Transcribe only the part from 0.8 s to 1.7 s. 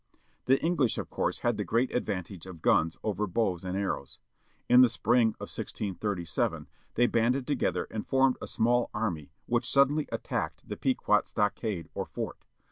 of course had the